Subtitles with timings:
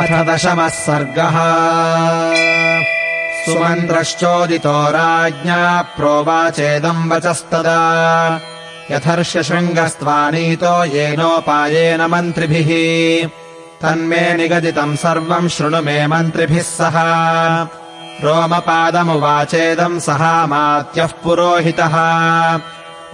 [0.00, 1.36] अथ दशमः सर्गः।
[3.44, 8.40] सुमन्त्रश्चोदितो राज्ञा प्रोवाचेदम् वचस्तदा।
[8.90, 13.28] यथर्षशृङ्गस्त्वानीतो येनोपायेन मन्त्रिभिः।
[13.80, 16.94] तन्मे निगदितम् सर्वम् शृणु मे मन्त्रिभिः सह।
[18.24, 21.94] रोमपादमुवाचेदम् सहामात्यः पुरोहितः।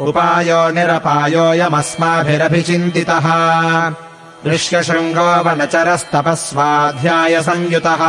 [0.00, 3.26] उपायो निरपायोऽयमस्माभिरभिचिन्तितः
[4.46, 8.02] ऋष्यशृङ्गो वनचरस्तपस्वाध्यायसंयुतः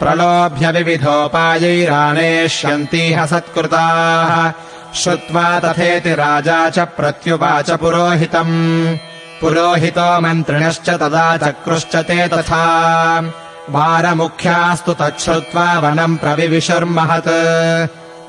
[0.00, 4.52] प्रलोभ्य विविधोपायैरानेष्यन्तीह सत्कृताः
[4.96, 8.96] श्रुत्वा तथेति राजा च प्रत्युवाच पुरोहितम्।
[9.40, 13.32] पुरोहितो मन्त्रिणश्च तदा चक्रुश्च ते तथा।
[13.70, 17.88] वारमुख्यास्तु तच्छ्रुत्वा वनम् प्रविविशुर्महत्।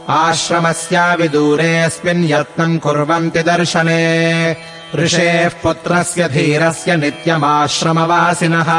[0.10, 4.56] आश्रमस्याविदूरेऽस्मिन् यत्नम् कुर्वन्ति दर्शने।
[4.96, 8.70] ऋषेः पुत्रस्य धीरस्य नित्यमाश्रमवासिनः।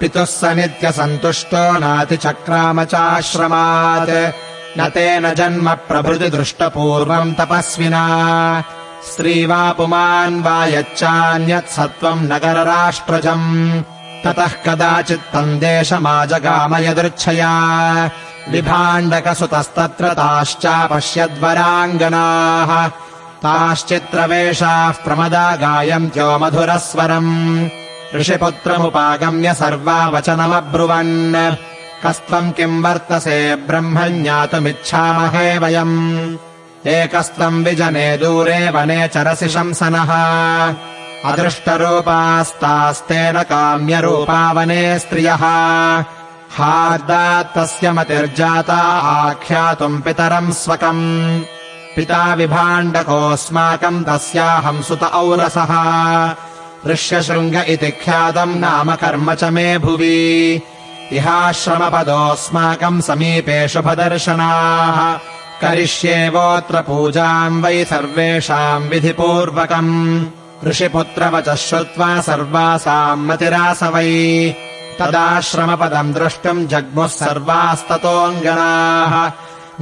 [0.00, 4.10] पितुः स नित्यसन्तुष्टो नातिचक्राम चाश्रमात्
[4.78, 8.64] न तेन जन्म प्रभृति दृष्टपूर्वम् तपस्विना।
[9.12, 13.82] स्त्री वा पुमान् वा यच्चान्यत् सत्त्वम् नगरराष्ट्रजम्।
[14.24, 18.10] ततः कदाचित् तन्देशमाजगाम यदृच्छया
[18.50, 22.90] विभाण्डकसुतस्तत्र ताश्चापश्यद्वराङ्गनाः।
[23.44, 27.68] ताश्चित्रवेषाः प्रमदा गायन्त्यो मधुरस्वरम्।
[28.14, 31.54] ऋषिपुत्रमुपागम्य सर्वा वचनमब्रुवन्
[32.06, 36.36] कस्त्वम् किम् वर्तसे ब्रह्म ज्ञातुमिच्छामहे वयम्?
[36.86, 40.10] एकस्त्वम् विजने दूरे वने चरसि शंसनः।
[41.24, 45.44] अदृष्टरूपास्तास्तेन काम्यरूपा वने स्त्रियः।
[46.50, 51.40] हार्दात्तस्य मतिर्जाता आख्यातुम् पितरम् स्वकम्।
[51.96, 55.72] पिता विभाण्डकोऽस्माकम् तस्याहम् सुत औरसः।
[56.86, 60.62] ऋष्यशृङ्ग इति ख्यातम् नाम कर्म च मे भुवि
[61.12, 65.18] इहाश्रमपदोऽस्माकम् समीपे शुभदर्शनाः।
[65.62, 70.24] करिष्येवोऽत्र पूजाम् वै सर्वेषाम् विधिपूर्वकम्।
[70.66, 74.56] ऋषिपुत्रवचः श्रुत्वा सर्वासाम् मतिरास वै।
[75.00, 79.32] तदाश्रमपदम् द्रष्टुम् जग्मुः सर्वास्ततोऽङ्गनाः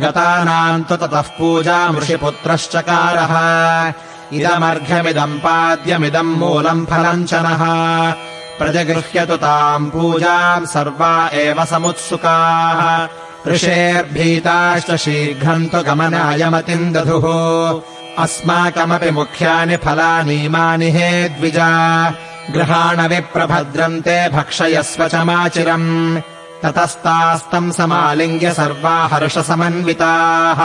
[0.02, 3.92] गतानाम् तु ततः पूजाम् ऋषिपुत्रश्चकारः।
[4.32, 8.12] इदमर्घ्यमिदम् पाद्यमिदम् मूलम् फलम् च नः
[8.58, 13.08] प्रजगृह्यतु ताम् पूजाम् सर्वा एव समुत्सुकाः।
[13.52, 17.26] ऋषेर्भीताश्च शीघ्रम् तु गमनायमतिम् दधुः
[18.22, 22.10] अस्माकमपि मुख्यानि फलानीमानि हे द्विजा।
[22.50, 26.20] गृहाणविप्रभद्रम् ते भक्षयस्व च माचिरम्।
[26.62, 30.60] ततस्तास्तम् समालिङ्ग्य सर्वा हर्षसमन्विताः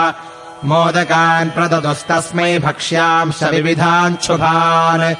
[0.64, 5.14] मोदकान् प्रददुस्तस्मै भक्ष्यांश विविधान् शुभान्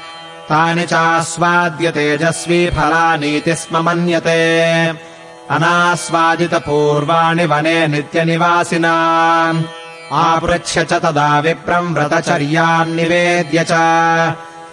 [0.49, 4.93] तानि चास्वाद्य तेजस्वी फलानीति स्म मन्यते।
[5.49, 8.93] अनास्वादितपूर्वाणि वने नित्यनिवासिना।
[10.11, 13.71] आपृच्छ्य च तदा विप्रम् व्रतचर्यान्निवेद्य च।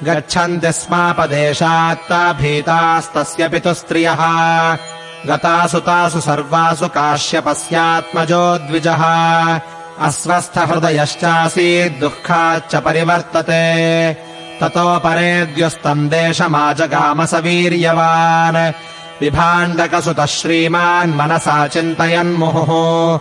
[0.04, 4.18] गच्छन्ति स्मापदेशात्ता भीतास्तस्य पितुस्त्रियः।
[5.26, 9.04] गतासु तासु सर्वासु काश्यपस्यात्मजो द्विजः।
[10.00, 14.31] अस्वस्थहृदयश्चासीद्दुःखाच्च परिवर्तते
[14.62, 18.72] ततो परेद्युस्तम् देशमाजगाम स वीर्यवान्
[19.20, 23.18] विभाण्डकसुतः श्रीमान् मनसा चिन्तयन्मुहुः।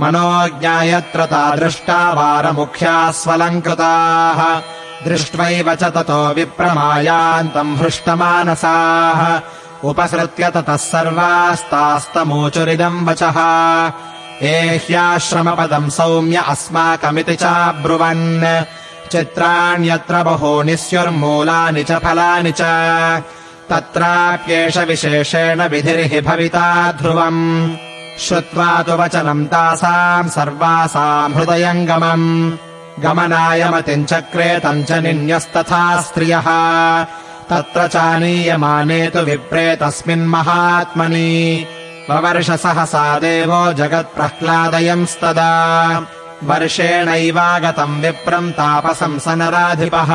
[0.00, 4.62] मनोज्ञायत्र तादृष्टा वारमुख्यास्वलङ्कृताः।
[5.08, 9.40] दृष्ट्वैव च ततो विप्रमायान्तम् हृष्टमानसाः।
[9.88, 13.34] उपसृत्य ततः सर्वास्तास्तमूचुरिदम् वचः।
[14.42, 18.64] एह्याश्रमपदम् सौम्य अस्माकमिति चाब्रुवन्
[19.14, 22.62] चित्राण्यत्र बहूनि स्युर्मूलानि च फलानि च।
[23.70, 27.76] तत्राप्येष विशेषेण विधिर्हि भविता ध्रुवम्।
[28.18, 32.52] श्रुत्वा तु वचनम् तासाम् सर्वासाम् हृदयङ्गमम्।
[33.02, 36.48] गमनाय मतिम् चक्रे तम् च निन्यस्तथा स्त्रियः।
[37.50, 41.66] तत्र चानीयमाने तु विप्रे तस्मिन्महात्मनि
[42.10, 45.52] ववर्षसहसा देवो जगत्प्रह्लादयंस्तदा
[46.44, 50.10] वर्षेणैवागतम् विप्रम् तापसम् स नराधिपः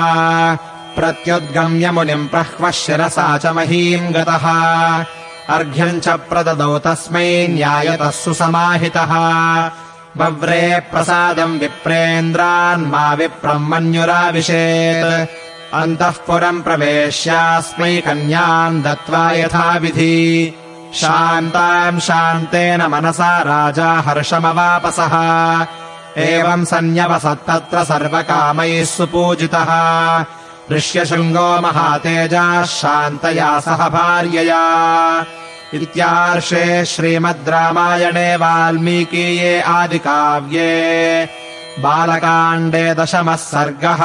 [0.96, 4.46] प्रत्युद्गम्य मुनिम् प्रह्वः शिरसा च महीम् गतः।
[5.56, 9.14] अर्घ्यम् च प्रददौ तस्मै न्यायतः सुसमाहितः।
[10.18, 15.30] वव्रे प्रसादम् विप्रेन्द्रान् मा विप्रम् मन्युराविशेत्
[15.74, 20.56] अन्तःपुरम् प्रवेश्यास्मै कन्याम् दत्त्वा यथाविधि।
[20.96, 25.14] शान्ताम् शान्तेन मनसा राजा हर्षमवापसः
[26.18, 29.70] एवम् सन्न्यवसत्तत्र सर्वकामैः सुपूजितः।
[30.72, 35.26] ऋष्यशृङ्गो महातेजाः शान्तया सह भार्यया।
[35.74, 40.70] इत्यार्षे श्रीमद् रामायणे वाल्मीकीये आदिकाव्ये
[41.80, 44.02] बालकाण्डे दशमः सर्गः